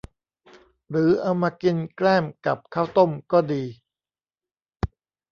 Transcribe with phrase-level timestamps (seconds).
[0.89, 3.63] หรือเอามากินแกล้มกับข้าวต้มก็ดี